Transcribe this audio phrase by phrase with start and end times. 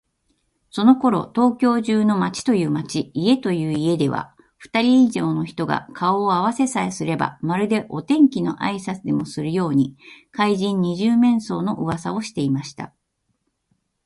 [0.71, 9.95] そのころ、東京中の町という町、家という家では、ふたり以上の人が顔をあわせさえすれば、まるでお天気のあいさつでもするように、
[10.31, 12.95] 怪人「二十面相」のうわさをしていました。